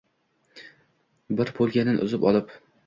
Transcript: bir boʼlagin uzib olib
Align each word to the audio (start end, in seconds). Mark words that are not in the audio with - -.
bir 1.41 1.55
boʼlagin 1.61 2.03
uzib 2.09 2.29
olib 2.33 2.61